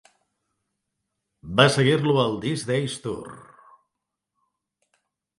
[1.59, 3.29] Va seguir-lo el These Days Tour.